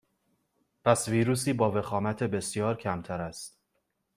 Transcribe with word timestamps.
پس 0.85 1.07
ویروسی 1.07 1.53
با 1.53 1.71
وخامت 1.71 2.23
بسیار 2.23 2.77
کمتر 2.77 3.21
است 3.21 3.59